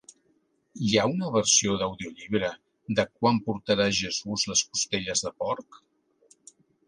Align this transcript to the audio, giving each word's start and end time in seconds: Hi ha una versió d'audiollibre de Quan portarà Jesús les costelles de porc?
Hi 0.85 0.93
ha 0.99 1.03
una 1.09 1.27
versió 1.35 1.75
d'audiollibre 1.81 2.49
de 2.99 3.05
Quan 3.09 3.37
portarà 3.49 3.87
Jesús 3.99 4.47
les 4.53 4.67
costelles 4.73 5.23
de 5.27 5.33
porc? 5.45 5.81